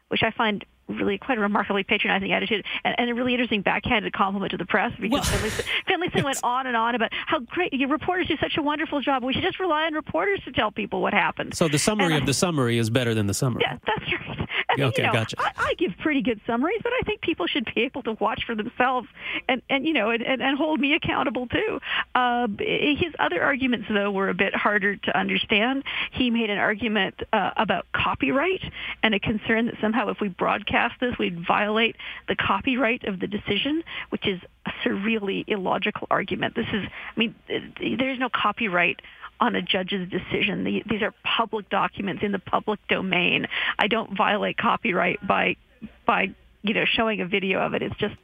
which 0.10 0.22
I 0.22 0.32
find 0.32 0.66
really 0.88 1.18
quite 1.18 1.38
a 1.38 1.42
remarkably 1.42 1.84
patronizing 1.84 2.32
attitude 2.32 2.66
and, 2.84 2.96
and 2.98 3.10
a 3.10 3.14
really 3.16 3.34
interesting 3.34 3.62
backhanded 3.62 4.14
compliment 4.14 4.52
to 4.52 4.58
the 4.58 4.66
press 4.66 4.92
because 5.00 5.12
Well- 5.12 5.40
Finlayson, 5.40 5.66
Finlayson 5.88 6.24
went 6.24 6.40
on 6.44 6.68
and 6.68 6.76
on 6.78 6.96
about 6.96 7.12
how 7.26 7.40
great 7.40 7.74
your 7.74 7.90
reporters 7.90 8.28
do 8.28 8.38
such 8.38 8.58
a 8.58 8.62
wonderful 8.62 9.02
job. 9.02 9.24
We 9.24 9.34
should 9.34 9.44
just 9.44 9.60
rely 9.60 9.86
on 9.86 9.94
reporters 9.94 10.40
to 10.46 10.52
tell 10.52 10.72
people 10.72 11.02
what 11.02 11.14
happened. 11.14 11.56
So 11.56 11.68
the 11.68 11.80
summary 11.80 12.14
And 12.14 12.22
of 12.24 12.26
the 12.26 12.34
summary 12.34 12.78
is 12.78 12.90
better 12.90 13.14
than 13.14 13.28
the 13.28 13.34
summary. 13.34 13.64
yeah, 13.66 13.78
that's 13.86 14.12
right. 14.12 14.48
I 14.70 14.76
mean, 14.76 14.86
Okay, 14.88 15.02
you 15.04 15.08
know, 15.08 15.14
gotcha. 15.14 15.36
I, 15.40 15.52
I 15.58 15.74
give 15.78 15.92
pretty 16.00 16.22
good 16.22 16.42
summaries, 16.46 16.80
but 16.84 16.92
I 16.94 17.02
think 17.06 17.22
people 17.22 17.48
should 17.48 17.66
be 17.74 17.82
able 17.82 18.04
to 18.04 18.14
watch 18.14 18.44
for 18.46 18.54
themselves 18.56 19.08
and, 19.48 19.62
and 19.70 19.86
you 19.88 19.94
know, 19.94 20.10
and, 20.10 20.22
and, 20.24 20.42
and 20.42 20.58
hold 20.58 20.80
me 20.80 20.94
accountable 20.94 21.48
too. 21.48 21.80
Uh, 22.16 22.48
his 22.60 23.14
other 23.20 23.42
arguments, 23.42 23.88
though, 23.90 24.12
were 24.12 24.30
a 24.30 24.34
bit 24.34 24.54
harder 24.56 24.96
to 24.98 25.18
understand. 25.18 25.84
He 26.12 26.30
made 26.30 26.50
an 26.50 26.58
argument 26.58 27.16
uh, 27.32 27.52
about 27.58 27.86
copyright 27.94 28.62
and 29.04 29.14
a 29.16 29.20
concern 29.20 29.68
that 29.68 29.76
somehow 29.82 30.10
if 30.10 30.20
we 30.20 30.28
broadcast 30.28 30.77
this, 31.00 31.18
we'd 31.18 31.46
violate 31.46 31.96
the 32.28 32.36
copyright 32.36 33.06
of 33.06 33.20
the 33.20 33.28
decision, 33.28 33.84
which 34.10 34.28
is 34.28 34.40
a 34.66 34.72
surreally 34.84 35.44
illogical 35.48 36.08
argument. 36.10 36.56
This 36.56 36.68
is, 36.74 36.84
I 36.86 37.20
mean, 37.20 37.36
there's 37.48 38.20
no 38.20 38.30
copyright 38.30 39.02
on 39.40 39.56
a 39.56 39.62
judge's 39.62 40.10
decision. 40.10 40.64
These 40.64 41.02
are 41.02 41.14
public 41.24 41.70
documents 41.70 42.24
in 42.24 42.32
the 42.32 42.40
public 42.40 42.80
domain. 42.88 43.48
I 43.78 43.88
don't 43.88 44.16
violate 44.18 44.58
copyright 44.58 45.26
by 45.26 45.58
by 46.06 46.34
you 46.64 46.74
know 46.74 46.86
showing 46.86 47.22
a 47.22 47.28
video 47.28 47.60
of 47.60 47.74
it. 47.74 47.84
It's 47.84 47.96
just 47.98 48.16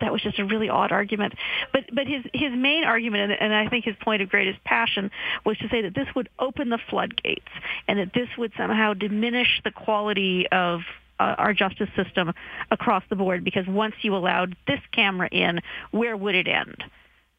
that 0.00 0.12
was 0.12 0.22
just 0.22 0.38
a 0.38 0.44
really 0.44 0.68
odd 0.68 0.92
argument. 0.92 1.34
But 1.72 1.84
but 1.92 2.06
his 2.06 2.24
his 2.32 2.52
main 2.54 2.84
argument, 2.84 3.32
and, 3.40 3.54
I 3.54 3.68
think 3.68 3.84
his 3.84 3.96
point 4.00 4.22
of 4.22 4.28
greatest 4.28 4.62
passion, 4.64 5.10
was 5.44 5.58
to 5.58 5.68
say 5.68 5.82
that 5.82 5.94
this 5.94 6.06
would 6.14 6.28
open 6.38 6.68
the 6.68 6.78
floodgates 6.88 7.48
and 7.88 7.98
that 7.98 8.12
this 8.14 8.28
would 8.38 8.52
somehow 8.56 8.94
diminish 8.94 9.60
the 9.64 9.70
quality 9.70 10.46
of 10.50 10.80
Uh, 11.20 11.34
our 11.36 11.52
justice 11.52 11.90
system 11.94 12.32
across 12.70 13.04
the 13.10 13.16
board 13.16 13.44
because 13.44 13.66
once 13.66 13.94
you 14.00 14.16
allowed 14.16 14.56
this 14.66 14.80
camera 14.90 15.28
in, 15.30 15.60
where 15.90 16.16
would 16.16 16.34
it 16.34 16.48
end? 16.48 16.82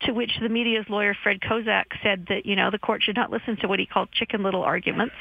To 0.05 0.11
which 0.13 0.33
the 0.39 0.49
media's 0.49 0.85
lawyer, 0.87 1.15
Fred 1.23 1.39
Kozak, 1.41 1.85
said 2.03 2.27
that, 2.29 2.45
you 2.45 2.55
know, 2.55 2.69
the 2.69 2.77
court 2.77 3.01
should 3.01 3.15
not 3.15 3.31
listen 3.31 3.57
to 3.57 3.67
what 3.67 3.79
he 3.79 3.87
called 3.87 4.09
chicken 4.11 4.43
little 4.43 4.61
arguments. 4.61 5.15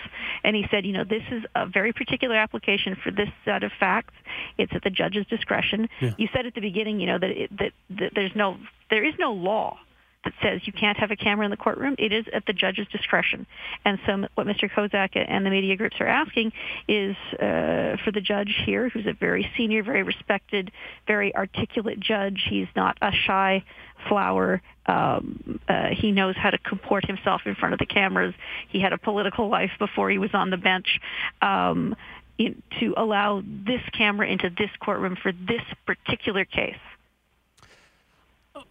And 0.44 0.54
he 0.54 0.66
said, 0.70 0.84
you 0.84 0.92
know, 0.92 1.04
this 1.04 1.22
is 1.30 1.42
a 1.54 1.64
very 1.66 1.92
particular 1.94 2.36
application 2.36 2.96
for 3.02 3.10
this 3.10 3.30
set 3.46 3.62
of 3.62 3.72
facts. 3.80 4.14
It's 4.58 4.74
at 4.74 4.82
the 4.82 4.90
judge's 4.90 5.26
discretion. 5.26 5.88
Yeah. 6.02 6.12
You 6.18 6.28
said 6.30 6.44
at 6.44 6.54
the 6.54 6.60
beginning, 6.60 7.00
you 7.00 7.06
know, 7.06 7.18
that, 7.18 7.30
it, 7.30 7.50
that, 7.56 7.72
that 7.98 8.12
there's 8.14 8.36
no, 8.36 8.58
there 8.90 9.04
is 9.04 9.14
no 9.18 9.32
law 9.32 9.78
that 10.24 10.34
says 10.42 10.60
you 10.64 10.72
can't 10.72 10.98
have 10.98 11.10
a 11.10 11.16
camera 11.16 11.44
in 11.44 11.50
the 11.50 11.56
courtroom. 11.56 11.94
It 11.98 12.12
is 12.12 12.26
at 12.32 12.44
the 12.46 12.52
judge's 12.52 12.86
discretion. 12.88 13.46
And 13.84 13.98
so 14.06 14.26
what 14.34 14.46
Mr. 14.46 14.70
Kozak 14.70 15.10
and 15.14 15.46
the 15.46 15.50
media 15.50 15.76
groups 15.76 15.96
are 16.00 16.06
asking 16.06 16.52
is 16.88 17.16
uh, 17.34 17.96
for 18.04 18.12
the 18.12 18.20
judge 18.20 18.54
here, 18.66 18.88
who's 18.88 19.06
a 19.06 19.14
very 19.14 19.50
senior, 19.56 19.82
very 19.82 20.02
respected, 20.02 20.70
very 21.06 21.34
articulate 21.34 22.00
judge. 22.00 22.46
He's 22.50 22.68
not 22.76 22.98
a 23.00 23.12
shy 23.12 23.64
flower. 24.08 24.60
Um, 24.86 25.60
uh, 25.68 25.88
he 25.92 26.12
knows 26.12 26.36
how 26.36 26.50
to 26.50 26.58
comport 26.58 27.06
himself 27.06 27.42
in 27.46 27.54
front 27.54 27.72
of 27.72 27.78
the 27.78 27.86
cameras. 27.86 28.34
He 28.68 28.80
had 28.80 28.92
a 28.92 28.98
political 28.98 29.48
life 29.48 29.72
before 29.78 30.10
he 30.10 30.18
was 30.18 30.30
on 30.34 30.50
the 30.50 30.56
bench. 30.56 31.00
Um, 31.40 31.96
in, 32.38 32.62
to 32.80 32.94
allow 32.96 33.42
this 33.44 33.82
camera 33.92 34.26
into 34.26 34.48
this 34.48 34.70
courtroom 34.80 35.16
for 35.22 35.30
this 35.30 35.60
particular 35.86 36.46
case. 36.46 36.74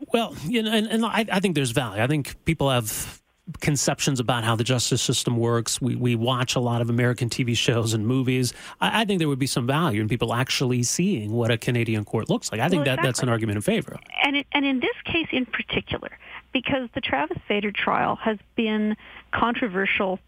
Well, 0.08 0.36
you 0.46 0.64
know, 0.64 0.72
and, 0.72 0.88
and 0.88 1.06
I, 1.06 1.26
I 1.32 1.40
think 1.40 1.56
there's 1.56 1.72
value. 1.72 2.02
I 2.02 2.08
think 2.08 2.44
people 2.46 2.70
have 2.70 3.22
conceptions 3.62 4.20
about 4.20 4.44
how 4.44 4.56
the 4.56 4.64
justice 4.64 5.02
system 5.02 5.38
works. 5.38 5.82
We 5.82 5.96
we 5.96 6.16
watch 6.16 6.56
a 6.56 6.60
lot 6.60 6.82
of 6.82 6.90
American 6.90 7.30
TV 7.30 7.58
shows 7.58 7.94
and 7.94 8.06
movies. 8.08 8.54
I, 8.80 9.02
I 9.02 9.06
think 9.06 9.20
there 9.20 9.28
would 9.28 9.40
be 9.40 9.48
some 9.48 9.66
value 9.66 10.02
in 10.02 10.08
people 10.08 10.34
actually 10.34 10.84
seeing 10.84 11.32
what 11.32 11.52
a 11.52 11.58
Canadian 11.58 12.06
court 12.06 12.30
looks 12.30 12.52
like. 12.52 12.62
I 12.62 12.70
think 12.70 12.86
Well, 12.86 12.96
that 12.96 13.04
that's 13.04 13.22
an 13.22 13.30
argument 13.30 13.58
in 13.58 13.62
favor. 13.62 14.00
And 14.30 14.38
it, 14.38 14.48
and 14.52 14.64
in 14.64 14.80
this 14.80 14.96
case 15.06 15.28
in 15.32 15.48
particular, 15.48 16.12
because 16.54 16.88
the 16.94 17.02
Travis 17.02 17.40
Vader 17.48 17.72
trial 17.72 18.16
has 18.18 18.38
been 18.56 18.96
controversial 19.32 20.20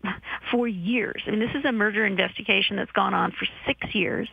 for 0.49 0.67
years. 0.67 1.21
I 1.27 1.31
mean, 1.31 1.39
this 1.39 1.53
is 1.53 1.65
a 1.65 1.71
murder 1.71 2.03
investigation 2.03 2.77
that's 2.77 2.91
gone 2.91 3.13
on 3.13 3.31
for 3.31 3.47
six 3.67 3.93
years. 3.93 4.27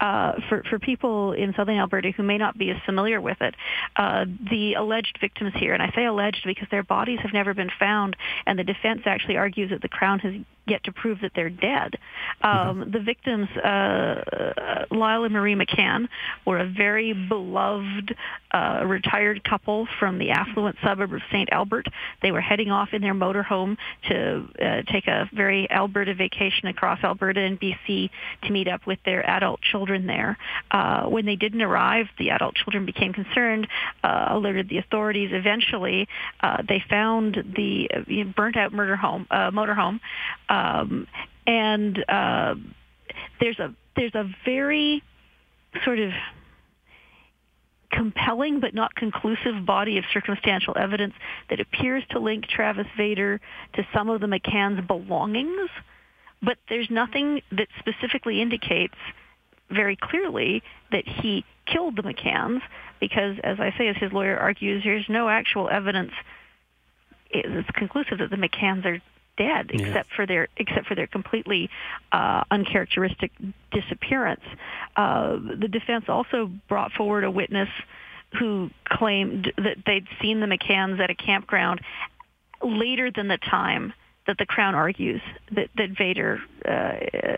Uh, 0.00 0.32
for 0.48 0.62
for 0.68 0.78
people 0.78 1.32
in 1.32 1.54
southern 1.54 1.78
Alberta 1.78 2.10
who 2.10 2.22
may 2.22 2.38
not 2.38 2.56
be 2.58 2.70
as 2.70 2.76
familiar 2.84 3.20
with 3.20 3.40
it, 3.40 3.54
uh, 3.96 4.24
the 4.50 4.74
alleged 4.74 5.18
victims 5.20 5.52
here, 5.56 5.74
and 5.74 5.82
I 5.82 5.92
say 5.94 6.06
alleged 6.06 6.42
because 6.44 6.68
their 6.70 6.82
bodies 6.82 7.20
have 7.20 7.32
never 7.32 7.54
been 7.54 7.70
found, 7.78 8.16
and 8.46 8.58
the 8.58 8.64
defense 8.64 9.02
actually 9.04 9.36
argues 9.36 9.70
that 9.70 9.82
the 9.82 9.88
Crown 9.88 10.18
has 10.20 10.34
yet 10.70 10.84
to 10.84 10.92
prove 10.92 11.20
that 11.22 11.32
they're 11.34 11.50
dead. 11.50 11.96
Um, 12.42 12.90
The 12.90 13.00
victims, 13.00 13.48
uh, 13.56 13.66
uh, 13.68 14.84
Lyle 14.90 15.24
and 15.24 15.32
Marie 15.32 15.54
McCann, 15.54 16.08
were 16.46 16.58
a 16.58 16.66
very 16.66 17.12
beloved 17.12 18.14
uh, 18.52 18.82
retired 18.86 19.42
couple 19.44 19.86
from 19.98 20.18
the 20.18 20.30
affluent 20.30 20.76
suburb 20.82 21.12
of 21.12 21.20
St. 21.30 21.48
Albert. 21.52 21.86
They 22.22 22.32
were 22.32 22.40
heading 22.40 22.70
off 22.70 22.92
in 22.92 23.02
their 23.02 23.14
motorhome 23.14 23.76
to 24.08 24.48
uh, 24.60 24.82
take 24.92 25.06
a 25.06 25.28
very 25.32 25.70
Alberta 25.70 26.14
vacation 26.14 26.68
across 26.68 27.02
Alberta 27.04 27.40
and 27.40 27.60
BC 27.60 28.10
to 28.42 28.50
meet 28.50 28.68
up 28.68 28.86
with 28.86 28.98
their 29.04 29.28
adult 29.28 29.60
children 29.60 30.06
there. 30.06 30.36
Uh, 30.70 31.04
when 31.06 31.26
they 31.26 31.36
didn't 31.36 31.62
arrive, 31.62 32.06
the 32.18 32.30
adult 32.30 32.54
children 32.54 32.86
became 32.86 33.12
concerned, 33.12 33.68
uh, 34.02 34.26
alerted 34.30 34.68
the 34.68 34.78
authorities. 34.78 35.30
Eventually, 35.32 36.08
uh, 36.40 36.62
they 36.66 36.82
found 36.88 37.36
the 37.56 37.88
uh, 37.94 38.24
burnt-out 38.36 38.72
murder 38.72 38.96
home, 38.96 39.26
uh, 39.30 39.50
motorhome, 39.50 40.00
um, 40.60 41.06
and 41.46 42.04
uh, 42.08 42.54
there's 43.40 43.58
a 43.58 43.74
there's 43.96 44.14
a 44.14 44.28
very 44.44 45.02
sort 45.84 45.98
of 45.98 46.10
compelling 47.92 48.60
but 48.60 48.72
not 48.72 48.94
conclusive 48.94 49.66
body 49.66 49.98
of 49.98 50.04
circumstantial 50.12 50.76
evidence 50.78 51.14
that 51.48 51.60
appears 51.60 52.04
to 52.10 52.20
link 52.20 52.46
Travis 52.46 52.86
Vader 52.96 53.40
to 53.74 53.86
some 53.92 54.08
of 54.08 54.20
the 54.20 54.26
McCann's 54.26 54.86
belongings, 54.86 55.70
but 56.40 56.56
there's 56.68 56.88
nothing 56.88 57.40
that 57.50 57.66
specifically 57.80 58.40
indicates 58.40 58.94
very 59.70 59.96
clearly 59.96 60.62
that 60.92 61.06
he 61.06 61.44
killed 61.66 61.96
the 61.96 62.02
McCanns 62.02 62.60
because, 63.00 63.36
as 63.42 63.58
I 63.58 63.74
say, 63.76 63.88
as 63.88 63.96
his 63.96 64.12
lawyer 64.12 64.38
argues, 64.38 64.84
there's 64.84 65.06
no 65.08 65.28
actual 65.28 65.68
evidence 65.68 66.12
it's 67.32 67.70
conclusive 67.76 68.18
that 68.18 68.30
the 68.30 68.36
McCanns 68.36 68.84
are 68.84 69.00
dead, 69.44 69.64
Yeah. 69.72 69.86
except 69.86 70.10
for 70.16 70.24
their 70.26 70.44
except 70.62 70.86
for 70.88 70.94
their 70.94 71.06
completely 71.18 71.62
uh, 72.18 72.42
uncharacteristic 72.56 73.30
disappearance. 73.78 74.46
Uh, 75.02 75.38
the 75.62 75.68
defense 75.78 76.04
also 76.08 76.38
brought 76.68 76.92
forward 76.92 77.24
a 77.24 77.30
witness 77.30 77.70
who 78.38 78.70
claimed 78.98 79.52
that 79.56 79.76
they'd 79.86 80.08
seen 80.20 80.36
the 80.40 80.46
McCanns 80.54 81.00
at 81.00 81.10
a 81.10 81.14
campground 81.28 81.80
later 82.62 83.10
than 83.10 83.26
the 83.28 83.38
time 83.38 83.84
that 84.26 84.36
the 84.38 84.46
Crown 84.46 84.74
argues 84.74 85.22
that 85.56 85.68
that 85.78 85.90
Vader. 86.04 86.32
Uh, 86.64 87.36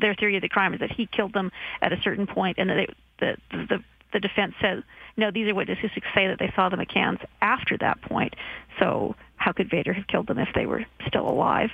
their 0.00 0.16
theory 0.16 0.34
of 0.34 0.42
the 0.42 0.48
crime 0.48 0.74
is 0.74 0.80
that 0.80 0.90
he 0.90 1.06
killed 1.06 1.32
them 1.32 1.48
at 1.80 1.92
a 1.92 1.98
certain 2.02 2.26
point, 2.26 2.58
and 2.58 2.68
that 2.70 2.78
they, 2.80 2.88
the, 3.20 3.66
the 3.68 3.78
the 4.12 4.20
defense 4.20 4.54
says 4.60 4.82
no. 5.16 5.30
These 5.30 5.48
are 5.48 5.54
witnesses 5.54 5.90
who 5.94 6.00
say 6.12 6.26
that 6.26 6.38
they 6.40 6.52
saw 6.56 6.68
the 6.68 6.76
McCanns 6.76 7.20
after 7.40 7.78
that 7.78 8.02
point. 8.02 8.34
So 8.80 9.14
how 9.40 9.52
could 9.52 9.70
Vader 9.70 9.92
have 9.92 10.06
killed 10.06 10.26
them 10.26 10.38
if 10.38 10.50
they 10.54 10.66
were 10.66 10.84
still 11.08 11.28
alive? 11.28 11.70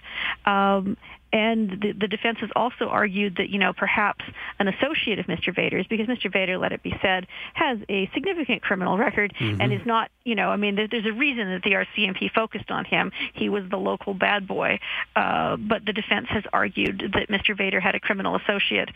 Um, 0.47 0.97
and 1.33 1.71
the, 1.83 1.93
the 1.93 2.07
defense 2.07 2.39
has 2.41 2.51
also 2.55 2.87
argued 2.87 3.37
that, 3.37 3.51
you 3.51 3.59
know, 3.59 3.73
perhaps 3.73 4.25
an 4.61 4.69
associate 4.69 5.19
of 5.19 5.27
Mr. 5.27 5.55
Vader's, 5.55 5.85
because 5.89 6.07
Mr. 6.07 6.33
Vader, 6.33 6.57
let 6.57 6.73
it 6.73 6.83
be 6.83 6.97
said, 7.03 7.27
has 7.53 7.79
a 7.89 8.09
significant 8.15 8.63
criminal 8.63 8.97
record 8.97 9.35
and 9.41 9.73
is 9.73 9.85
not, 9.85 10.11
you 10.25 10.37
know, 10.37 10.49
I 10.49 10.57
mean, 10.57 10.77
there, 10.77 10.87
there's 10.89 11.05
a 11.05 11.13
reason 11.13 11.51
that 11.51 11.63
the 11.65 11.73
RCMP 11.73 12.31
focused 12.33 12.71
on 12.71 12.85
him. 12.85 13.11
He 13.35 13.49
was 13.49 13.65
the 13.69 13.77
local 13.77 14.15
bad 14.15 14.47
boy. 14.47 14.79
Uh, 15.17 15.57
but 15.57 15.85
the 15.85 15.93
defense 15.93 16.29
has 16.31 16.45
argued 16.53 17.13
that 17.15 17.29
Mr. 17.29 17.59
Vader 17.59 17.81
had 17.81 17.97
a 17.97 18.01
criminal 18.01 18.37
associate 18.37 18.91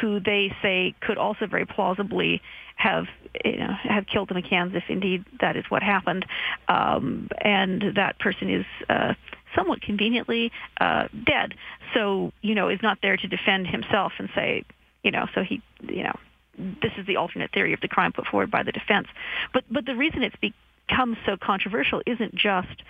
who 0.00 0.20
they 0.20 0.54
say 0.62 0.94
could 1.00 1.18
also 1.18 1.46
very 1.46 1.66
plausibly 1.66 2.40
have 2.76 3.06
you 3.44 3.56
know 3.56 3.74
have 3.84 4.06
killed 4.06 4.28
the 4.28 4.34
McCanns 4.34 4.74
if 4.74 4.84
indeed 4.88 5.24
that 5.40 5.56
is 5.56 5.64
what 5.68 5.82
happened, 5.82 6.26
um, 6.68 7.28
and 7.40 7.96
that 7.96 8.18
person 8.18 8.50
is 8.50 8.66
uh, 8.88 9.14
somewhat 9.54 9.80
conveniently 9.80 10.52
uh, 10.80 11.08
dead. 11.24 11.54
So 11.94 12.32
you 12.42 12.54
know 12.54 12.68
is 12.68 12.80
not 12.82 12.98
there 13.02 13.16
to 13.16 13.28
defend 13.28 13.66
himself 13.66 14.12
and 14.18 14.28
say 14.34 14.64
you 15.02 15.10
know 15.10 15.26
so 15.34 15.42
he 15.42 15.62
you 15.82 16.02
know 16.02 16.14
this 16.58 16.92
is 16.98 17.06
the 17.06 17.16
alternate 17.16 17.50
theory 17.52 17.72
of 17.72 17.80
the 17.80 17.88
crime 17.88 18.12
put 18.12 18.26
forward 18.26 18.50
by 18.50 18.62
the 18.62 18.72
defense. 18.72 19.08
But 19.52 19.64
but 19.70 19.86
the 19.86 19.96
reason 19.96 20.22
it's 20.22 20.36
become 20.36 21.16
so 21.26 21.36
controversial 21.36 22.02
isn't 22.06 22.34
just 22.34 22.82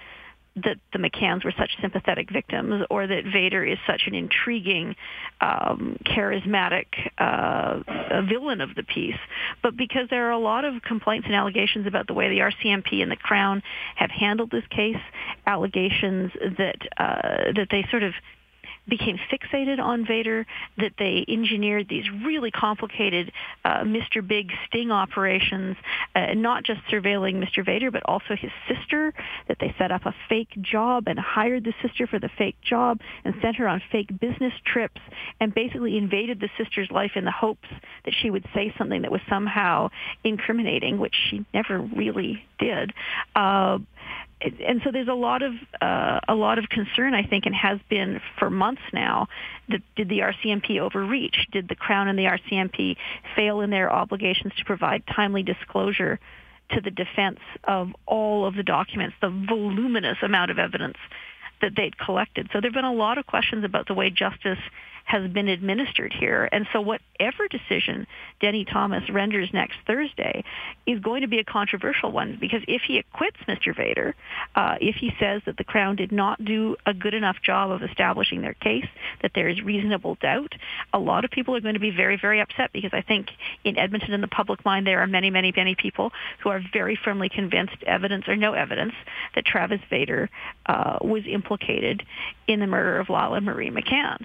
that 0.57 0.77
the 0.93 0.99
McCanns 0.99 1.45
were 1.45 1.53
such 1.59 1.71
sympathetic 1.81 2.31
victims 2.31 2.85
or 2.91 3.07
that 3.07 3.25
Vader 3.25 3.65
is 3.65 3.79
such 3.87 4.03
an 4.07 4.15
intriguing, 4.15 4.95
um, 5.41 5.97
charismatic 6.05 6.87
uh, 7.19 7.81
villain 8.29 8.61
of 8.61 8.75
the 8.75 8.83
piece, 8.83 9.17
but 9.63 9.77
because 9.77 10.09
there 10.11 10.29
are 10.29 10.33
a 10.33 10.39
lot 10.39 10.65
of 10.65 10.83
complaints 10.83 11.27
and 11.27 11.35
allegations 11.35 11.87
about 11.87 12.07
the 12.07 12.15
way 12.15 12.29
the 12.29 12.41
RCMP 12.41 13.03
and 13.03 13.11
the 13.11 13.17
Crown 13.17 13.63
have 13.97 14.11
handled 14.11 14.51
this 14.51 14.67
case, 14.71 14.97
allegations 15.47 16.33
that 16.59 16.77
uh, 16.99 17.53
that 17.55 17.69
they 17.71 17.87
sort 17.91 18.03
of 18.03 18.13
became 18.89 19.19
fixated 19.31 19.79
on 19.79 20.07
Vader, 20.07 20.47
that 20.79 20.93
they 20.99 21.25
engineered 21.29 21.89
these 21.89 22.05
really 22.25 22.51
complicated 22.51 23.33
uh, 23.65 23.81
Mr. 23.81 24.27
Big 24.27 24.51
sting 24.67 24.91
operations, 24.91 25.77
uh, 26.15 26.35
not 26.35 26.65
just 26.65 26.81
surveilling 26.91 27.37
Mr. 27.37 27.65
Vader, 27.65 27.91
but 27.91 28.03
also 28.05 28.35
his 28.37 28.51
sister, 28.69 29.15
that 29.49 29.59
they 29.61 29.75
set 29.79 29.93
up 29.93 30.05
a 30.07 30.15
fake 30.29 30.51
job 30.61 31.05
and 31.07 31.19
hired 31.19 31.65
the 31.65 31.75
sister 31.81 32.07
for 32.07 32.19
the 32.19 32.31
fake 32.37 32.57
job 32.63 33.01
and 33.25 33.35
sent 33.41 33.57
her 33.57 33.69
on 33.69 33.81
fake 33.91 34.09
business 34.21 34.53
trips 34.65 35.01
and 35.41 35.55
basically 35.55 35.97
invaded 35.97 36.41
the 36.41 36.49
sister's 36.59 36.91
life 36.91 37.13
in 37.15 37.25
the 37.25 37.31
hopes 37.31 37.69
that 38.05 38.15
she 38.21 38.31
would 38.31 38.45
say 38.55 38.75
something 38.77 39.03
that 39.03 39.13
was 39.13 39.21
somehow 39.29 39.89
incriminating, 40.25 40.99
which 40.99 41.15
she 41.31 41.45
never 41.55 41.79
really 41.79 42.45
did. 42.59 42.93
Uh, 43.35 43.79
and 44.43 44.81
so 44.85 44.91
there's 44.91 45.09
a 45.09 45.15
lot 45.15 45.43
of 45.43 45.53
uh, 45.81 46.21
a 46.29 46.35
lot 46.35 46.59
of 46.59 46.69
concern, 46.69 47.15
I 47.15 47.23
think, 47.23 47.47
and 47.47 47.55
has 47.55 47.79
been 47.89 48.21
for 48.39 48.51
months 48.51 48.83
now. 48.93 49.29
That 49.69 49.83
did 49.97 50.09
the 50.09 50.21
RCMP 50.21 50.79
overreach? 50.81 51.47
Did 51.53 51.69
the 51.69 51.75
Crown 51.75 52.09
and 52.09 52.19
the 52.19 52.25
RCMP 52.25 52.97
fail 53.37 53.61
in 53.61 53.71
their 53.71 53.93
obligations 53.93 54.53
to 54.57 54.65
provide 54.65 55.05
timely 55.07 55.43
disclosure 55.43 56.19
to 56.71 56.81
the 56.81 56.91
defense 56.91 57.41
of 57.65 57.91
all 58.07 58.47
of 58.47 58.55
the 58.55 58.63
documents, 58.63 59.17
the 59.21 59.31
voluminous 59.31 60.19
amount 60.23 60.51
of 60.51 60.59
evidence 60.59 60.99
that 61.61 61.73
they'd 61.77 61.97
collected? 61.99 62.49
So 62.53 62.61
there 62.61 62.71
have 62.71 62.75
been 62.75 62.85
a 62.85 62.93
lot 62.93 63.19
of 63.19 63.27
questions 63.27 63.65
about 63.65 63.87
the 63.87 63.95
way 63.95 64.11
justice 64.11 64.59
has 65.13 65.31
been 65.31 65.49
administered 65.49 66.11
here. 66.11 66.49
And 66.51 66.67
so 66.73 66.81
whatever 66.81 67.47
decision 67.51 68.07
Denny 68.41 68.65
Thomas 68.65 69.03
renders 69.11 69.51
next 69.53 69.77
Thursday 69.87 70.43
is 70.87 71.01
going 71.01 71.21
to 71.21 71.29
be 71.29 71.39
a 71.39 71.45
controversial 71.45 72.11
one 72.11 72.39
because 72.41 72.63
if 72.67 72.81
he 72.89 72.97
acquits 72.97 73.37
Mr. 73.47 73.77
Vader, 73.77 74.15
uh, 74.57 74.77
if 74.81 74.97
he 74.97 75.13
says 75.21 75.43
that 75.45 75.59
the 75.59 75.65
Crown 75.65 75.97
did 75.97 76.13
not 76.13 76.43
do 76.43 76.77
a 76.87 76.95
good 76.95 77.13
enough 77.13 77.37
job 77.45 77.71
of 77.71 77.83
establishing 77.83 78.41
their 78.41 78.55
case, 78.55 78.87
that 79.21 79.33
there 79.35 79.49
is 79.49 79.61
reasonable 79.61 80.15
doubt, 80.15 80.55
a 80.95 80.99
lot 80.99 81.27
of 81.27 81.31
people 81.31 81.55
are 81.55 81.61
going 81.61 81.75
to 81.75 81.81
be 81.81 81.91
very, 81.91 82.17
very 82.17 82.41
upset 82.41 82.73
because 82.73 82.93
I 82.95 83.03
think 83.03 83.29
in 83.65 83.77
Edmonton 83.77 84.15
in 84.15 84.23
the 84.23 84.29
public 84.29 84.65
mind 84.65 84.87
there 84.87 85.01
are 85.01 85.07
many, 85.07 85.29
many, 85.29 85.53
many 85.55 85.75
people 85.75 86.11
who 86.43 86.49
are 86.49 86.63
very 86.73 86.99
firmly 87.05 87.29
convinced, 87.29 87.77
evidence 87.87 88.27
or 88.29 88.37
no 88.37 88.55
evidence, 88.55 88.95
that 89.35 89.45
Travis 89.45 89.81
Vader 89.91 90.31
uh, 90.65 90.99
was 91.03 91.25
implicated 91.27 92.03
in 92.49 92.61
the 92.61 92.67
murder 92.67 92.99
of 92.99 93.11
Lala 93.11 93.43
Marie 93.43 93.71
McCann. 93.71 94.25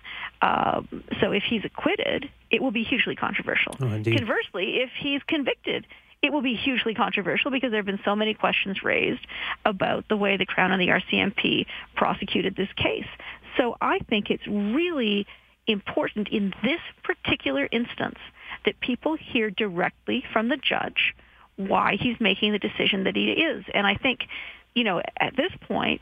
Um, 0.78 1.04
so 1.22 1.32
if 1.32 1.44
he's 1.44 1.64
acquitted, 1.66 2.30
it 2.52 2.62
will 2.62 2.72
be 2.72 2.84
hugely 2.84 3.16
controversial. 3.16 3.76
Oh. 3.82 3.88
Conversely, 3.88 4.78
if 4.78 4.90
he's 4.98 5.22
convicted, 5.28 5.86
it 6.22 6.34
will 6.34 6.42
be 6.42 6.56
hugely 6.56 6.94
controversial 6.94 7.52
because 7.52 7.72
there 7.72 7.80
have 7.80 7.86
been 7.86 8.00
so 8.04 8.16
many 8.16 8.34
questions 8.34 8.84
raised 8.84 9.26
about 9.66 10.08
the 10.08 10.18
way 10.18 10.38
the 10.38 10.46
Crown 10.46 10.72
and 10.72 10.82
the 10.82 10.88
RCMP 10.88 11.66
prosecuted 11.96 12.56
this 12.56 12.72
case. 12.76 13.08
So 13.56 13.78
I 13.82 14.00
think 14.00 14.30
it's 14.30 14.48
really 14.48 15.28
important 15.68 16.30
in 16.30 16.54
this 16.64 16.80
particular 17.04 17.68
instance 17.72 18.18
that 18.66 18.80
people 18.80 19.16
hear 19.16 19.50
directly 19.50 20.24
from 20.32 20.50
the 20.50 20.58
judge 20.58 21.14
why 21.56 21.98
he's 22.00 22.20
making 22.20 22.52
the 22.52 22.60
decision 22.60 23.04
that 23.04 23.16
he 23.16 23.32
is. 23.32 23.66
And 23.74 23.86
I 23.86 23.96
think, 23.96 24.28
you 24.76 24.84
know, 24.84 25.02
at 25.20 25.36
this 25.36 25.52
point, 25.62 26.02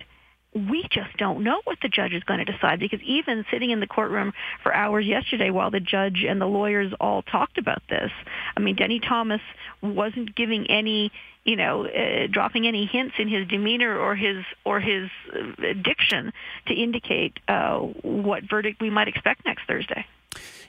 we 0.56 0.84
just 0.90 1.16
don't 1.18 1.44
know 1.44 1.62
what 1.66 1.78
the 1.82 1.90
judge 1.90 2.14
is 2.14 2.24
going 2.24 2.44
to 2.44 2.52
decide 2.52 2.80
because 2.80 3.02
even 3.02 3.46
sitting 3.52 3.72
in 3.72 3.82
the 3.82 3.88
courtroom 3.88 4.34
for 4.64 4.74
hours 4.74 5.06
yesterday 5.06 5.50
while 5.50 5.70
the 5.70 5.82
judge 5.82 6.24
and 6.28 6.40
the 6.40 6.46
lawyers 6.46 6.94
all 7.00 7.22
talked 7.22 7.58
about 7.58 7.84
this, 7.90 8.10
I 8.56 8.62
mean, 8.62 8.76
Denny 8.76 9.00
Thomas 9.00 9.42
wasn't 9.82 10.34
giving 10.34 10.70
any, 10.72 11.12
you 11.44 11.58
know, 11.58 11.86
uh, 11.86 12.28
dropping 12.32 12.68
any 12.68 12.86
hints 12.86 13.16
in 13.20 13.28
his 13.28 13.48
demeanor 13.50 14.00
or 14.00 14.16
his 14.16 14.46
or 14.64 14.80
his 14.80 15.10
uh, 15.34 15.74
diction 15.82 16.32
to 16.68 16.74
indicate 16.74 17.38
uh, 17.50 17.80
what 17.80 18.44
verdict 18.50 18.82
we 18.82 18.90
might 18.90 19.10
expect 19.10 19.46
next 19.46 19.68
Thursday. 19.68 20.06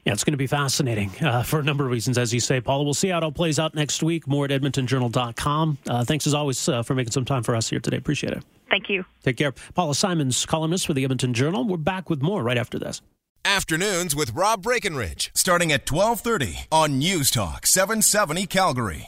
Yeah, 0.05 0.13
it's 0.13 0.23
going 0.23 0.35
to 0.35 0.39
be 0.39 0.47
fascinating 0.47 1.11
uh, 1.21 1.43
for 1.43 1.59
a 1.59 1.63
number 1.65 1.85
of 1.85 1.91
reasons, 1.91 2.17
as 2.17 2.33
you 2.33 2.39
say, 2.39 2.61
Paula. 2.61 2.85
We'll 2.85 2.95
see 2.95 3.09
how 3.09 3.19
it 3.19 3.25
all 3.25 3.33
plays 3.33 3.59
out 3.59 3.75
next 3.75 4.05
week. 4.05 4.29
More 4.29 4.45
at 4.45 4.53
edmontonjournal.com. 4.53 5.79
Uh, 5.89 6.05
thanks, 6.05 6.29
as 6.29 6.35
always, 6.35 6.69
uh, 6.69 6.83
for 6.85 6.95
making 6.95 7.11
some 7.11 7.25
time 7.25 7.43
for 7.43 7.57
us 7.57 7.69
here 7.69 7.81
today. 7.81 7.97
Appreciate 7.97 8.33
it. 8.33 8.45
Thank 8.77 8.91
you. 8.91 9.07
Take 9.23 9.39
care. 9.39 9.53
Paula 9.75 9.95
Simons, 9.95 10.45
columnist 10.45 10.87
for 10.87 10.93
the 10.93 11.03
Edmonton 11.03 11.33
Journal. 11.33 11.67
We're 11.67 11.79
back 11.79 12.11
with 12.11 12.21
more 12.21 12.43
right 12.43 12.59
after 12.59 12.79
this. 12.79 13.01
Afternoons 13.43 14.15
with 14.15 14.35
Rob 14.35 14.63
Breckenridge, 14.63 15.31
starting 15.35 15.73
at 15.73 15.91
1230 15.91 16.67
on 16.71 16.99
News 16.99 17.31
Talk 17.31 17.67
770 17.67 18.45
Calgary. 18.47 19.05